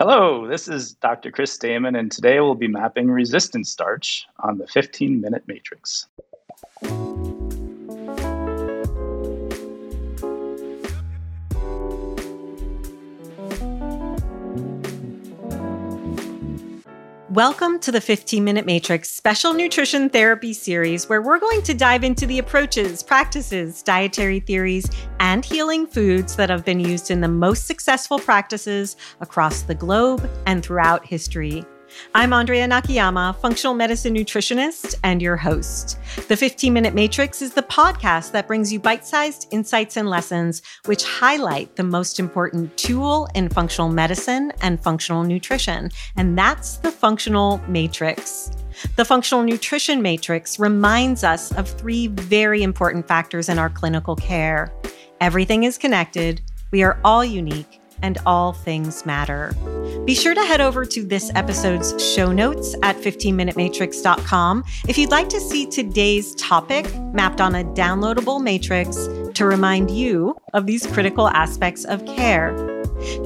Hello, 0.00 0.46
this 0.46 0.68
is 0.68 0.92
Dr. 0.94 1.32
Chris 1.32 1.58
Damon, 1.58 1.96
and 1.96 2.12
today 2.12 2.38
we'll 2.38 2.54
be 2.54 2.68
mapping 2.68 3.10
resistant 3.10 3.66
starch 3.66 4.28
on 4.38 4.56
the 4.56 4.66
15 4.68 5.20
minute 5.20 5.42
matrix. 5.48 6.06
Welcome 17.30 17.78
to 17.80 17.92
the 17.92 18.00
15 18.00 18.42
Minute 18.42 18.64
Matrix 18.64 19.10
Special 19.10 19.52
Nutrition 19.52 20.08
Therapy 20.08 20.54
Series, 20.54 21.10
where 21.10 21.20
we're 21.20 21.38
going 21.38 21.60
to 21.60 21.74
dive 21.74 22.02
into 22.02 22.24
the 22.24 22.38
approaches, 22.38 23.02
practices, 23.02 23.82
dietary 23.82 24.40
theories, 24.40 24.90
and 25.20 25.44
healing 25.44 25.86
foods 25.86 26.36
that 26.36 26.48
have 26.48 26.64
been 26.64 26.80
used 26.80 27.10
in 27.10 27.20
the 27.20 27.28
most 27.28 27.66
successful 27.66 28.18
practices 28.18 28.96
across 29.20 29.60
the 29.60 29.74
globe 29.74 30.26
and 30.46 30.62
throughout 30.62 31.04
history. 31.04 31.66
I'm 32.14 32.32
Andrea 32.32 32.66
Nakayama, 32.66 33.36
functional 33.40 33.74
medicine 33.74 34.14
nutritionist 34.14 34.94
and 35.04 35.22
your 35.22 35.36
host. 35.36 35.98
The 36.28 36.36
15 36.36 36.72
Minute 36.72 36.94
Matrix 36.94 37.42
is 37.42 37.52
the 37.52 37.62
podcast 37.62 38.32
that 38.32 38.46
brings 38.46 38.72
you 38.72 38.80
bite 38.80 39.06
sized 39.06 39.48
insights 39.50 39.96
and 39.96 40.08
lessons 40.08 40.62
which 40.86 41.04
highlight 41.04 41.76
the 41.76 41.84
most 41.84 42.18
important 42.18 42.76
tool 42.76 43.28
in 43.34 43.48
functional 43.48 43.90
medicine 43.90 44.52
and 44.60 44.82
functional 44.82 45.24
nutrition, 45.24 45.90
and 46.16 46.36
that's 46.36 46.76
the 46.78 46.90
functional 46.90 47.58
matrix. 47.68 48.50
The 48.96 49.04
functional 49.04 49.42
nutrition 49.44 50.02
matrix 50.02 50.58
reminds 50.58 51.24
us 51.24 51.52
of 51.52 51.68
three 51.68 52.06
very 52.08 52.62
important 52.62 53.08
factors 53.08 53.48
in 53.48 53.58
our 53.58 53.70
clinical 53.70 54.16
care. 54.16 54.72
Everything 55.20 55.64
is 55.64 55.78
connected, 55.78 56.40
we 56.70 56.82
are 56.82 57.00
all 57.04 57.24
unique, 57.24 57.80
and 58.02 58.18
all 58.26 58.52
things 58.52 59.04
matter. 59.06 59.54
Be 60.04 60.14
sure 60.14 60.34
to 60.34 60.44
head 60.44 60.60
over 60.60 60.84
to 60.84 61.04
this 61.04 61.30
episode's 61.34 61.94
show 62.14 62.32
notes 62.32 62.74
at 62.82 62.96
15minutematrix.com 62.96 64.64
if 64.88 64.98
you'd 64.98 65.10
like 65.10 65.28
to 65.28 65.40
see 65.40 65.66
today's 65.66 66.34
topic 66.36 66.92
mapped 67.12 67.40
on 67.40 67.54
a 67.54 67.64
downloadable 67.64 68.42
matrix 68.42 68.96
to 69.34 69.44
remind 69.44 69.90
you 69.90 70.36
of 70.54 70.66
these 70.66 70.86
critical 70.86 71.28
aspects 71.28 71.84
of 71.84 72.04
care. 72.06 72.56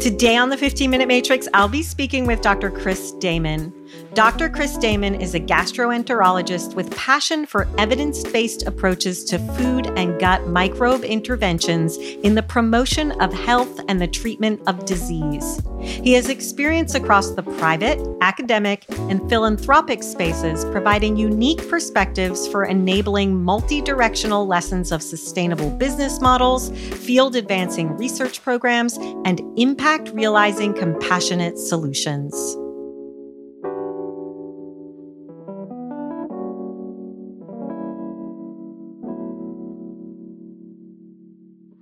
Today 0.01 0.37
on 0.37 0.51
the 0.51 0.57
15 0.59 0.91
Minute 0.91 1.09
Matrix, 1.09 1.49
I'll 1.55 1.69
be 1.69 1.83
speaking 1.83 2.27
with 2.27 2.43
Dr. 2.43 2.71
Chris 2.71 3.13
Damon. 3.13 3.73
Dr. 4.15 4.51
Chris 4.51 4.77
Damon 4.77 5.15
is 5.15 5.35
a 5.35 5.41
gastroenterologist 5.41 6.75
with 6.75 6.95
passion 6.95 7.47
for 7.47 7.67
evidence 7.79 8.23
based 8.25 8.67
approaches 8.67 9.25
to 9.25 9.39
food 9.57 9.87
and 9.97 10.21
gut 10.21 10.47
microbe 10.49 11.03
interventions 11.03 11.97
in 11.97 12.35
the 12.35 12.43
promotion 12.43 13.13
of 13.23 13.33
health 13.33 13.81
and 13.89 14.01
the 14.01 14.07
treatment 14.07 14.61
of 14.67 14.85
disease. 14.85 15.61
He 15.81 16.13
has 16.13 16.29
experience 16.29 16.95
across 16.95 17.31
the 17.31 17.43
private, 17.43 17.99
academic, 18.21 18.85
and 19.11 19.27
philanthropic 19.29 20.03
spaces, 20.03 20.65
providing 20.67 21.17
unique 21.17 21.67
perspectives 21.69 22.47
for 22.47 22.65
enabling 22.65 23.43
multi 23.43 23.81
directional 23.81 24.47
lessons 24.47 24.93
of 24.93 25.03
sustainable 25.03 25.71
business 25.71 26.21
models, 26.21 26.71
field 26.71 27.35
advancing 27.35 27.97
research 27.97 28.43
programs, 28.43 28.97
and 29.25 29.41
impact 29.59 30.11
realizing 30.11 30.75
compassionate 30.75 31.59
solutions. 31.59 32.57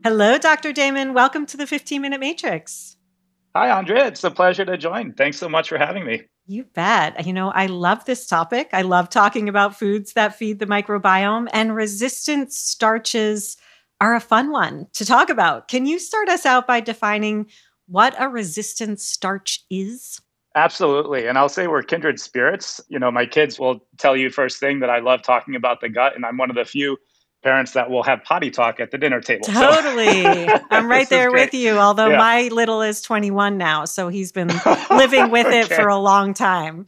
Hello, 0.02 0.38
Dr. 0.38 0.72
Damon. 0.72 1.12
Welcome 1.12 1.44
to 1.44 1.58
the 1.58 1.66
15 1.66 2.00
Minute 2.00 2.20
Matrix. 2.20 2.96
Hi, 3.54 3.68
Andrea. 3.68 4.06
It's 4.06 4.24
a 4.24 4.30
pleasure 4.30 4.64
to 4.64 4.78
join. 4.78 5.12
Thanks 5.12 5.36
so 5.36 5.46
much 5.46 5.68
for 5.68 5.76
having 5.76 6.06
me. 6.06 6.22
You 6.46 6.64
bet. 6.64 7.26
You 7.26 7.34
know, 7.34 7.50
I 7.50 7.66
love 7.66 8.06
this 8.06 8.26
topic. 8.26 8.70
I 8.72 8.80
love 8.80 9.10
talking 9.10 9.46
about 9.46 9.78
foods 9.78 10.14
that 10.14 10.34
feed 10.34 10.58
the 10.58 10.64
microbiome, 10.64 11.48
and 11.52 11.74
resistant 11.74 12.50
starches 12.50 13.58
are 14.00 14.14
a 14.14 14.20
fun 14.20 14.50
one 14.50 14.86
to 14.94 15.04
talk 15.04 15.28
about. 15.28 15.68
Can 15.68 15.84
you 15.84 15.98
start 15.98 16.30
us 16.30 16.46
out 16.46 16.66
by 16.66 16.80
defining 16.80 17.50
what 17.86 18.14
a 18.18 18.30
resistant 18.30 19.00
starch 19.00 19.62
is? 19.68 20.18
Absolutely. 20.54 21.26
And 21.26 21.36
I'll 21.36 21.50
say 21.50 21.66
we're 21.66 21.82
kindred 21.82 22.18
spirits. 22.18 22.80
You 22.88 22.98
know, 22.98 23.10
my 23.10 23.26
kids 23.26 23.60
will 23.60 23.86
tell 23.98 24.16
you 24.16 24.30
first 24.30 24.60
thing 24.60 24.80
that 24.80 24.88
I 24.88 25.00
love 25.00 25.20
talking 25.20 25.56
about 25.56 25.82
the 25.82 25.90
gut, 25.90 26.16
and 26.16 26.24
I'm 26.24 26.38
one 26.38 26.48
of 26.48 26.56
the 26.56 26.64
few 26.64 26.96
parents 27.42 27.72
that 27.72 27.90
will 27.90 28.02
have 28.02 28.22
potty 28.24 28.50
talk 28.50 28.80
at 28.80 28.90
the 28.90 28.98
dinner 28.98 29.20
table. 29.20 29.46
Totally. 29.46 30.22
So. 30.22 30.60
I'm 30.70 30.88
right 30.88 31.08
there 31.08 31.32
with 31.32 31.54
you, 31.54 31.78
although 31.78 32.10
yeah. 32.10 32.18
my 32.18 32.48
little 32.48 32.82
is 32.82 33.00
21 33.02 33.56
now. 33.56 33.84
So 33.84 34.08
he's 34.08 34.32
been 34.32 34.48
living 34.90 35.30
with 35.30 35.46
okay. 35.46 35.60
it 35.60 35.66
for 35.68 35.88
a 35.88 35.98
long 35.98 36.34
time. 36.34 36.86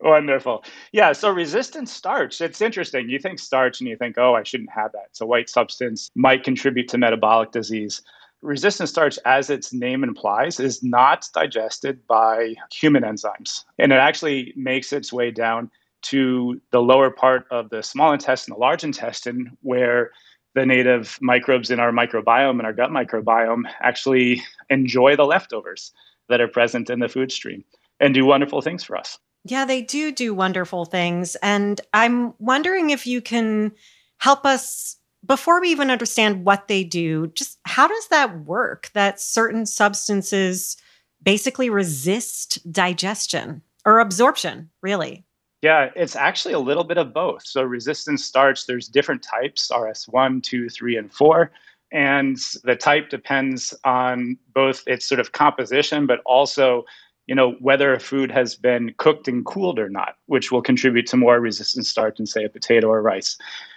Wonderful. 0.00 0.64
Yeah. 0.92 1.12
So 1.12 1.30
resistant 1.30 1.88
starch, 1.88 2.40
it's 2.40 2.60
interesting. 2.60 3.08
You 3.08 3.18
think 3.18 3.38
starch 3.38 3.80
and 3.80 3.88
you 3.88 3.96
think, 3.96 4.18
oh, 4.18 4.34
I 4.34 4.42
shouldn't 4.44 4.70
have 4.70 4.92
that. 4.92 5.06
It's 5.10 5.20
a 5.20 5.26
white 5.26 5.48
substance, 5.48 6.10
might 6.14 6.44
contribute 6.44 6.88
to 6.88 6.98
metabolic 6.98 7.50
disease. 7.50 8.02
Resistant 8.40 8.88
starch, 8.88 9.20
as 9.24 9.50
its 9.50 9.72
name 9.72 10.02
implies, 10.02 10.58
is 10.58 10.82
not 10.82 11.28
digested 11.32 12.04
by 12.08 12.56
human 12.72 13.04
enzymes. 13.04 13.64
And 13.78 13.92
it 13.92 13.96
actually 13.96 14.52
makes 14.56 14.92
its 14.92 15.12
way 15.12 15.30
down 15.30 15.70
to 16.02 16.60
the 16.70 16.80
lower 16.80 17.10
part 17.10 17.46
of 17.50 17.70
the 17.70 17.82
small 17.82 18.12
intestine, 18.12 18.52
the 18.54 18.60
large 18.60 18.84
intestine, 18.84 19.56
where 19.62 20.10
the 20.54 20.66
native 20.66 21.18
microbes 21.20 21.70
in 21.70 21.80
our 21.80 21.92
microbiome 21.92 22.58
and 22.58 22.62
our 22.62 22.72
gut 22.72 22.90
microbiome 22.90 23.62
actually 23.80 24.42
enjoy 24.68 25.16
the 25.16 25.24
leftovers 25.24 25.92
that 26.28 26.40
are 26.40 26.48
present 26.48 26.90
in 26.90 26.98
the 26.98 27.08
food 27.08 27.32
stream 27.32 27.64
and 28.00 28.14
do 28.14 28.24
wonderful 28.24 28.60
things 28.60 28.84
for 28.84 28.96
us. 28.96 29.18
Yeah, 29.44 29.64
they 29.64 29.82
do 29.82 30.12
do 30.12 30.34
wonderful 30.34 30.84
things. 30.84 31.36
And 31.36 31.80
I'm 31.92 32.34
wondering 32.38 32.90
if 32.90 33.06
you 33.06 33.20
can 33.20 33.72
help 34.18 34.44
us, 34.44 34.96
before 35.24 35.60
we 35.60 35.70
even 35.70 35.90
understand 35.90 36.44
what 36.44 36.68
they 36.68 36.84
do, 36.84 37.28
just 37.28 37.58
how 37.64 37.88
does 37.88 38.08
that 38.08 38.44
work 38.44 38.90
that 38.94 39.20
certain 39.20 39.66
substances 39.66 40.76
basically 41.22 41.70
resist 41.70 42.58
digestion 42.70 43.62
or 43.84 44.00
absorption, 44.00 44.70
really? 44.80 45.24
Yeah, 45.62 45.90
it's 45.94 46.16
actually 46.16 46.54
a 46.54 46.58
little 46.58 46.82
bit 46.82 46.98
of 46.98 47.14
both. 47.14 47.46
So 47.46 47.62
resistant 47.62 48.18
starch, 48.18 48.66
there's 48.66 48.88
different 48.88 49.22
types, 49.22 49.70
RS1, 49.70 50.42
2, 50.42 50.68
3, 50.68 50.96
and 50.96 51.12
4. 51.12 51.52
And 51.92 52.36
the 52.64 52.74
type 52.74 53.10
depends 53.10 53.72
on 53.84 54.38
both 54.54 54.82
its 54.88 55.08
sort 55.08 55.20
of 55.20 55.32
composition, 55.32 56.06
but 56.06 56.20
also, 56.26 56.84
you 57.28 57.34
know, 57.36 57.52
whether 57.60 57.94
a 57.94 58.00
food 58.00 58.32
has 58.32 58.56
been 58.56 58.92
cooked 58.98 59.28
and 59.28 59.46
cooled 59.46 59.78
or 59.78 59.88
not, 59.88 60.16
which 60.26 60.50
will 60.50 60.62
contribute 60.62 61.06
to 61.06 61.16
more 61.16 61.38
resistant 61.38 61.86
starch 61.86 62.16
than, 62.16 62.26
say, 62.26 62.42
a 62.42 62.48
potato 62.48 62.88
or 62.88 63.00
rice. 63.00 63.36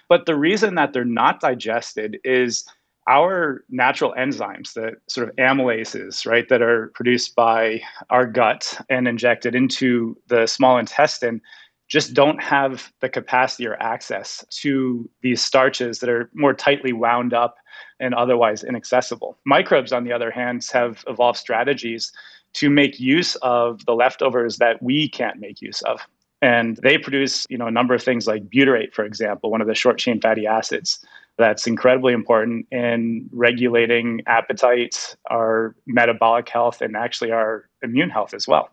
But 0.09 0.25
the 0.25 0.35
reason 0.35 0.73
that 0.75 0.91
they're 0.91 1.05
not 1.05 1.39
digested 1.39 2.17
is 2.23 2.65
our 3.07 3.63
natural 3.69 4.15
enzymes, 4.17 4.73
the 4.73 4.93
sort 5.07 5.29
of 5.29 5.35
amylases, 5.35 6.25
right, 6.25 6.49
that 6.49 6.63
are 6.63 6.87
produced 6.95 7.35
by 7.35 7.81
our 8.09 8.25
gut 8.25 8.79
and 8.89 9.07
injected 9.07 9.53
into 9.53 10.17
the 10.27 10.47
small 10.47 10.79
intestine 10.79 11.41
just 11.87 12.13
don't 12.13 12.41
have 12.41 12.91
the 12.99 13.09
capacity 13.09 13.67
or 13.67 13.75
access 13.81 14.43
to 14.49 15.09
these 15.21 15.41
starches 15.43 15.99
that 15.99 16.09
are 16.09 16.29
more 16.33 16.53
tightly 16.53 16.93
wound 16.93 17.33
up 17.33 17.57
and 17.99 18.13
otherwise 18.13 18.63
inaccessible. 18.63 19.37
Microbes, 19.45 19.91
on 19.91 20.03
the 20.03 20.11
other 20.11 20.31
hand, 20.31 20.65
have 20.73 21.03
evolved 21.07 21.37
strategies 21.37 22.11
to 22.53 22.69
make 22.69 22.99
use 22.99 23.35
of 23.37 23.85
the 23.85 23.93
leftovers 23.93 24.57
that 24.57 24.81
we 24.81 25.09
can't 25.09 25.39
make 25.39 25.61
use 25.61 25.81
of. 25.83 26.01
And 26.41 26.77
they 26.83 26.97
produce, 26.97 27.45
you 27.49 27.57
know, 27.57 27.67
a 27.67 27.71
number 27.71 27.93
of 27.93 28.03
things 28.03 28.27
like 28.27 28.49
butyrate, 28.49 28.93
for 28.93 29.05
example, 29.05 29.51
one 29.51 29.61
of 29.61 29.67
the 29.67 29.75
short 29.75 29.97
chain 29.97 30.19
fatty 30.19 30.47
acids 30.47 31.05
that's 31.37 31.67
incredibly 31.67 32.13
important 32.13 32.65
in 32.71 33.29
regulating 33.31 34.21
appetite, 34.25 35.15
our 35.29 35.75
metabolic 35.85 36.47
health, 36.47 36.81
and 36.81 36.95
actually 36.95 37.31
our 37.31 37.67
immune 37.81 38.09
health 38.09 38.33
as 38.33 38.47
well. 38.47 38.69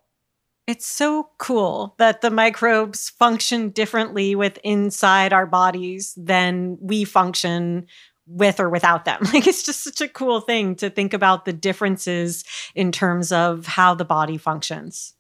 It's 0.67 0.87
so 0.87 1.31
cool 1.39 1.95
that 1.99 2.21
the 2.21 2.31
microbes 2.31 3.11
function 3.11 3.71
differently 3.71 4.35
with 4.35 4.59
inside 4.63 5.33
our 5.33 5.47
bodies 5.47 6.15
than 6.17 6.79
we 6.81 7.05
function 7.05 7.87
with 8.27 8.61
or 8.61 8.71
without 8.71 9.05
them. 9.05 9.21
Like 9.33 9.47
it's 9.47 9.65
just 9.65 9.83
such 9.83 10.01
a 10.01 10.09
cool 10.09 10.41
thing 10.41 10.77
to 10.77 10.89
think 10.89 11.15
about 11.15 11.45
the 11.45 11.53
differences 11.53 12.45
in 12.75 12.93
terms 12.93 13.33
of 13.33 13.67
how 13.67 13.95
the 13.95 14.05
body 14.05 14.39
functions. 14.39 15.15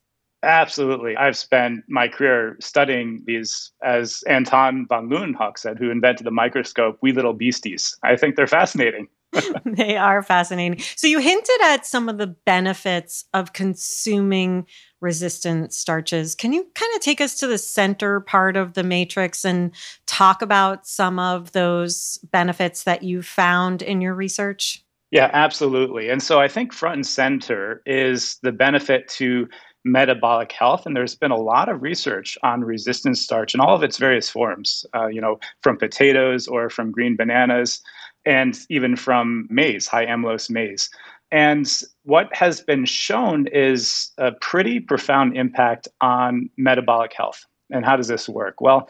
Absolutely. 0.45 1.17
I've 1.17 1.37
spent 1.37 1.85
my 1.89 2.09
career 2.09 2.57
studying 2.61 3.23
these, 3.27 3.71
as 3.83 4.25
Anton 4.29 4.87
von 4.89 5.09
Leeuwenhoek 5.09 5.57
said, 5.57 5.79
who 5.79 5.91
invented 5.91 6.27
the 6.27 6.33
microscope, 6.33 6.99
wee 7.01 7.13
little 7.13 7.33
beasties. 7.33 7.97
I 8.03 8.17
think 8.17 8.35
they're 8.35 8.49
fascinating. 8.49 9.09
they 9.65 9.97
are 9.97 10.23
fascinating. 10.23 10.81
So, 10.97 11.07
you 11.07 11.19
hinted 11.19 11.61
at 11.63 11.87
some 11.87 12.09
of 12.09 12.19
the 12.19 12.27
benefits 12.27 13.25
of 13.33 13.53
consuming 13.53 14.67
resistant 15.01 15.73
starches. 15.73 16.35
Can 16.35 16.53
you 16.53 16.67
kind 16.75 16.95
of 16.95 17.01
take 17.01 17.21
us 17.21 17.39
to 17.41 17.47
the 17.47 17.59
center 17.59 18.21
part 18.21 18.57
of 18.57 18.75
the 18.75 18.85
matrix 18.85 19.45
and 19.45 19.73
talk 20.07 20.43
about 20.43 20.87
some 20.87 21.19
of 21.19 21.53
those 21.53 22.19
benefits 22.31 22.85
that 22.85 23.03
you 23.03 23.23
found 23.23 23.83
in 23.83 24.01
your 24.01 24.15
research? 24.15 24.85
Yeah, 25.11 25.29
absolutely. 25.33 26.09
And 26.09 26.23
so 26.23 26.41
I 26.41 26.49
think 26.49 26.73
front 26.73 26.97
and 26.97 27.07
center 27.07 27.83
is 27.85 28.39
the 28.43 28.53
benefit 28.53 29.09
to 29.09 29.47
metabolic 29.85 30.53
health. 30.53 30.87
And 30.87 30.97
there's 30.97 31.15
been 31.15 31.31
a 31.31 31.37
lot 31.37 31.69
of 31.69 31.83
research 31.83 32.39
on 32.43 32.63
resistant 32.63 33.19
starch 33.19 33.55
in 33.55 33.61
all 33.61 33.75
of 33.75 33.83
its 33.83 33.99
various 33.99 34.31
forms, 34.31 34.87
uh, 34.95 35.09
you 35.09 35.21
know, 35.21 35.39
from 35.63 35.77
potatoes 35.77 36.47
or 36.47 36.71
from 36.71 36.93
green 36.93 37.17
bananas, 37.17 37.83
and 38.25 38.59
even 38.69 38.97
from 38.97 39.47
maize, 39.51 39.87
high 39.87 40.07
amylose 40.07 40.51
maize. 40.51 40.91
And 41.31 41.67
what 42.05 42.35
has 42.35 42.61
been 42.61 42.85
shown 42.85 43.47
is 43.47 44.13
a 44.19 44.33
pretty 44.33 44.81
profound 44.81 45.37
impact 45.37 45.89
on 46.01 46.51
metabolic 46.57 47.15
health. 47.15 47.45
And 47.71 47.85
how 47.85 47.97
does 47.97 48.09
this 48.09 48.29
work? 48.29 48.61
Well, 48.61 48.89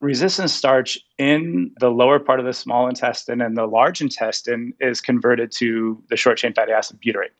resistant 0.00 0.50
starch 0.50 0.98
in 1.18 1.72
the 1.80 1.90
lower 1.90 2.18
part 2.18 2.40
of 2.40 2.46
the 2.46 2.52
small 2.52 2.88
intestine 2.88 3.40
and 3.40 3.56
the 3.56 3.66
large 3.66 4.00
intestine 4.00 4.72
is 4.80 5.00
converted 5.00 5.52
to 5.52 6.02
the 6.08 6.16
short 6.16 6.38
chain 6.38 6.54
fatty 6.54 6.72
acid 6.72 7.00
butyrate. 7.04 7.34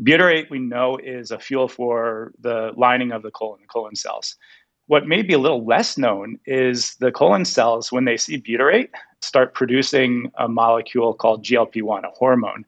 Butyrate, 0.00 0.48
we 0.48 0.58
know, 0.58 0.96
is 0.96 1.30
a 1.30 1.38
fuel 1.38 1.68
for 1.68 2.32
the 2.40 2.72
lining 2.76 3.12
of 3.12 3.22
the 3.22 3.30
colon, 3.30 3.60
the 3.60 3.66
colon 3.66 3.94
cells. 3.94 4.36
What 4.86 5.06
may 5.06 5.22
be 5.22 5.32
a 5.32 5.38
little 5.38 5.64
less 5.64 5.96
known 5.96 6.38
is 6.44 6.96
the 6.96 7.12
colon 7.12 7.44
cells, 7.44 7.92
when 7.92 8.04
they 8.04 8.16
see 8.16 8.40
butyrate, 8.40 8.90
start 9.20 9.54
producing 9.54 10.30
a 10.38 10.48
molecule 10.48 11.14
called 11.14 11.44
GLP 11.44 11.82
1, 11.82 12.04
a 12.04 12.10
hormone. 12.10 12.64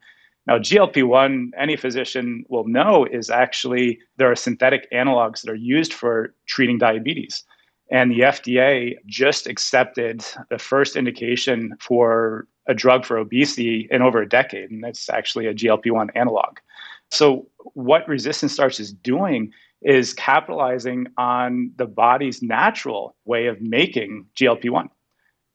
Now, 0.47 0.59
GLP 0.59 1.05
1, 1.05 1.53
any 1.59 1.77
physician 1.77 2.45
will 2.49 2.69
know, 2.69 3.05
is 3.05 3.31
actually 3.31 3.99
there 4.17 4.31
are 4.31 4.37
synthetic 4.37 4.91
analogs 4.93 5.43
that 5.43 5.51
are 5.51 5.57
used 5.57 5.93
for 5.93 6.35
treating 6.47 6.79
diabetes. 6.79 7.45
And 7.91 8.11
the 8.11 8.21
FDA 8.21 8.97
just 9.07 9.47
accepted 9.47 10.25
the 10.51 10.59
first 10.59 10.97
indication 10.97 11.77
for 11.81 12.47
a 12.67 12.75
drug 12.75 13.05
for 13.05 13.19
obesity 13.19 13.89
in 13.91 14.03
over 14.03 14.23
a 14.23 14.29
decade, 14.29 14.71
and 14.71 14.83
that's 14.83 15.09
actually 15.09 15.47
a 15.47 15.55
GLP 15.55 15.91
1 15.91 16.11
analog. 16.15 16.59
So, 17.11 17.49
what 17.75 18.09
resistant 18.09 18.51
starch 18.51 18.81
is 18.81 18.93
doing 18.93 19.53
is 19.83 20.15
capitalizing 20.15 21.07
on 21.19 21.73
the 21.77 21.87
body's 21.87 22.43
natural 22.43 23.15
way 23.25 23.47
of 23.47 23.61
making 23.61 24.27
GLP 24.37 24.71
1. 24.71 24.89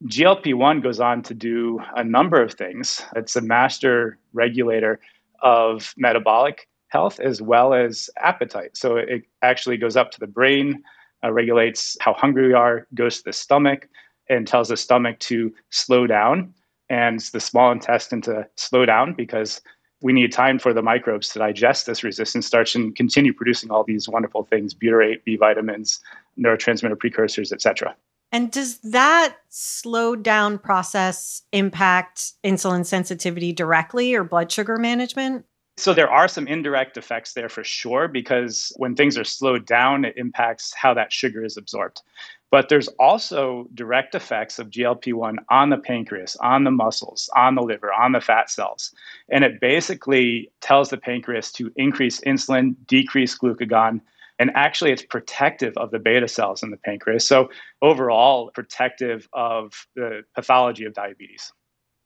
GLP 0.05 0.53
1 0.53 0.81
goes 0.81 0.99
on 0.99 1.21
to 1.23 1.33
do 1.33 1.79
a 1.95 2.03
number 2.03 2.41
of 2.41 2.53
things. 2.53 3.01
It's 3.15 3.35
a 3.35 3.41
master 3.41 4.17
regulator 4.33 4.99
of 5.41 5.93
metabolic 5.97 6.67
health 6.89 7.19
as 7.19 7.41
well 7.41 7.73
as 7.73 8.09
appetite. 8.17 8.77
So, 8.77 8.97
it 8.97 9.23
actually 9.41 9.77
goes 9.77 9.95
up 9.95 10.11
to 10.11 10.19
the 10.19 10.27
brain 10.27 10.83
uh, 11.23 11.31
regulates 11.31 11.97
how 11.99 12.13
hungry 12.13 12.47
we 12.47 12.53
are, 12.53 12.87
goes 12.93 13.17
to 13.17 13.23
the 13.25 13.33
stomach, 13.33 13.87
and 14.29 14.47
tells 14.47 14.69
the 14.69 14.77
stomach 14.77 15.19
to 15.19 15.53
slow 15.69 16.07
down 16.07 16.53
and 16.89 17.19
the 17.19 17.39
small 17.39 17.71
intestine 17.71 18.21
to 18.21 18.47
slow 18.55 18.85
down 18.85 19.13
because 19.13 19.61
we 20.01 20.13
need 20.13 20.31
time 20.31 20.59
for 20.59 20.73
the 20.73 20.81
microbes 20.81 21.29
to 21.29 21.39
digest 21.39 21.85
this 21.85 22.03
resistant 22.03 22.43
starch 22.43 22.75
and 22.75 22.95
continue 22.95 23.33
producing 23.33 23.71
all 23.71 23.83
these 23.83 24.07
wonderful 24.07 24.43
things 24.43 24.73
butyrate 24.73 25.23
b 25.23 25.35
vitamins 25.35 25.99
neurotransmitter 26.37 26.97
precursors 26.97 27.51
etc 27.51 27.95
and 28.31 28.51
does 28.51 28.77
that 28.79 29.37
slow 29.49 30.15
down 30.15 30.57
process 30.57 31.43
impact 31.51 32.33
insulin 32.43 32.85
sensitivity 32.85 33.51
directly 33.51 34.13
or 34.13 34.23
blood 34.23 34.51
sugar 34.51 34.77
management 34.77 35.45
so 35.79 35.93
there 35.93 36.11
are 36.11 36.27
some 36.27 36.45
indirect 36.45 36.97
effects 36.97 37.31
there 37.31 37.47
for 37.47 37.63
sure, 37.63 38.09
because 38.09 38.73
when 38.75 38.97
things 38.97 39.17
are 39.17 39.23
slowed 39.23 39.65
down, 39.65 40.03
it 40.03 40.17
impacts 40.17 40.73
how 40.73 40.93
that 40.95 41.13
sugar 41.13 41.41
is 41.45 41.55
absorbed. 41.55 42.01
But 42.51 42.69
there's 42.69 42.87
also 42.99 43.67
direct 43.75 44.15
effects 44.15 44.57
of 44.57 44.69
GLP 44.69 45.13
1 45.13 45.37
on 45.49 45.69
the 45.69 45.77
pancreas, 45.77 46.35
on 46.37 46.63
the 46.63 46.71
muscles, 46.71 47.29
on 47.35 47.55
the 47.55 47.61
liver, 47.61 47.93
on 47.93 48.11
the 48.11 48.21
fat 48.21 48.49
cells. 48.49 48.93
And 49.29 49.43
it 49.43 49.61
basically 49.61 50.51
tells 50.59 50.89
the 50.89 50.97
pancreas 50.97 51.51
to 51.53 51.71
increase 51.75 52.19
insulin, 52.21 52.75
decrease 52.87 53.37
glucagon, 53.37 54.01
and 54.39 54.51
actually 54.55 54.91
it's 54.91 55.03
protective 55.03 55.77
of 55.77 55.91
the 55.91 55.99
beta 55.99 56.27
cells 56.27 56.63
in 56.63 56.71
the 56.71 56.77
pancreas. 56.77 57.27
So 57.27 57.49
overall, 57.81 58.49
protective 58.51 59.27
of 59.33 59.87
the 59.95 60.23
pathology 60.33 60.85
of 60.85 60.93
diabetes. 60.93 61.51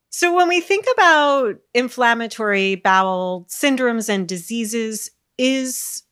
So, 0.09 0.35
when 0.35 0.47
we 0.47 0.61
think 0.61 0.85
about 0.93 1.55
inflammatory 1.73 2.75
bowel 2.75 3.47
syndromes 3.49 4.09
and 4.09 4.27
diseases, 4.27 5.09
is 5.39 6.03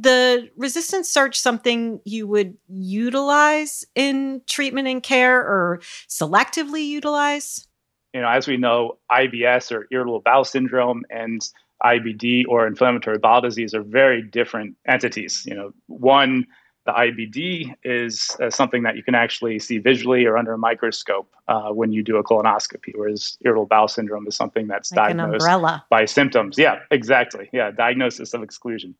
the 0.00 0.50
resistant 0.56 1.06
starch 1.06 1.38
something 1.38 2.00
you 2.04 2.26
would 2.26 2.56
utilize 2.68 3.84
in 3.94 4.42
treatment 4.46 4.88
and 4.88 5.02
care 5.02 5.40
or 5.40 5.80
selectively 6.08 6.86
utilize? 6.86 7.66
You 8.12 8.20
know, 8.20 8.28
as 8.28 8.46
we 8.46 8.56
know, 8.56 8.98
IBS 9.10 9.72
or 9.72 9.86
irritable 9.90 10.20
bowel 10.20 10.44
syndrome 10.44 11.04
and 11.10 11.46
IBD 11.84 12.44
or 12.48 12.66
inflammatory 12.66 13.18
bowel 13.18 13.40
disease 13.40 13.74
are 13.74 13.82
very 13.82 14.22
different 14.22 14.76
entities. 14.86 15.44
You 15.46 15.54
know, 15.54 15.72
one 15.86 16.46
the 16.88 16.94
IBD 16.94 17.74
is 17.84 18.34
uh, 18.40 18.48
something 18.48 18.82
that 18.82 18.96
you 18.96 19.02
can 19.02 19.14
actually 19.14 19.58
see 19.58 19.76
visually 19.76 20.24
or 20.24 20.38
under 20.38 20.54
a 20.54 20.58
microscope 20.58 21.30
uh, 21.46 21.68
when 21.68 21.92
you 21.92 22.02
do 22.02 22.16
a 22.16 22.24
colonoscopy, 22.24 22.92
whereas 22.94 23.36
irritable 23.44 23.66
bowel 23.66 23.88
syndrome 23.88 24.26
is 24.26 24.34
something 24.34 24.66
that's 24.66 24.90
like 24.92 25.14
diagnosed 25.14 25.46
by 25.90 26.06
symptoms. 26.06 26.56
Yeah, 26.56 26.80
exactly. 26.90 27.50
Yeah, 27.52 27.72
diagnosis 27.72 28.32
of 28.32 28.42
exclusion. 28.42 28.94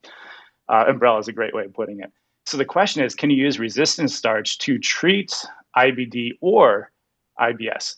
Uh, 0.69 0.85
umbrella 0.87 1.19
is 1.19 1.27
a 1.27 1.33
great 1.33 1.53
way 1.53 1.65
of 1.65 1.73
putting 1.73 1.99
it. 1.99 2.11
So 2.45 2.57
the 2.57 2.65
question 2.65 3.03
is 3.03 3.15
can 3.15 3.29
you 3.29 3.37
use 3.37 3.59
resistant 3.59 4.11
starch 4.11 4.57
to 4.59 4.77
treat 4.77 5.35
IBD 5.75 6.37
or 6.41 6.91
IBS? 7.39 7.95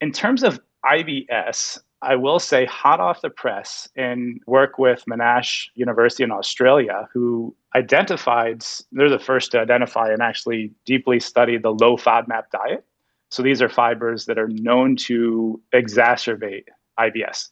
In 0.00 0.12
terms 0.12 0.42
of 0.42 0.60
IBS, 0.84 1.78
I 2.02 2.16
will 2.16 2.38
say 2.38 2.66
hot 2.66 3.00
off 3.00 3.22
the 3.22 3.30
press 3.30 3.88
and 3.96 4.40
work 4.46 4.78
with 4.78 5.04
Monash 5.08 5.66
University 5.74 6.22
in 6.22 6.30
Australia, 6.30 7.08
who 7.12 7.56
identified, 7.74 8.62
they're 8.92 9.08
the 9.08 9.18
first 9.18 9.50
to 9.52 9.60
identify 9.60 10.12
and 10.12 10.20
actually 10.20 10.72
deeply 10.84 11.18
study 11.18 11.56
the 11.56 11.70
low 11.70 11.96
FODMAP 11.96 12.44
diet. 12.52 12.84
So 13.30 13.42
these 13.42 13.62
are 13.62 13.70
fibers 13.70 14.26
that 14.26 14.38
are 14.38 14.48
known 14.48 14.96
to 14.96 15.60
exacerbate 15.74 16.64
IBS. 16.98 17.48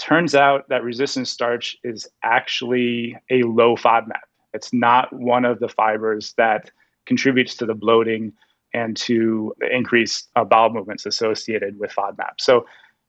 Turns 0.00 0.34
out 0.34 0.66
that 0.70 0.82
resistant 0.82 1.28
starch 1.28 1.76
is 1.84 2.08
actually 2.22 3.18
a 3.30 3.42
low 3.42 3.76
FODMAP. 3.76 4.22
It's 4.54 4.72
not 4.72 5.12
one 5.12 5.44
of 5.44 5.60
the 5.60 5.68
fibers 5.68 6.32
that 6.38 6.70
contributes 7.04 7.54
to 7.56 7.66
the 7.66 7.74
bloating 7.74 8.32
and 8.72 8.96
to 8.96 9.54
the 9.58 9.70
increased 9.70 10.30
uh, 10.36 10.44
bowel 10.44 10.70
movements 10.70 11.04
associated 11.04 11.78
with 11.78 11.92
FODMAP. 11.92 12.32
So 12.38 12.64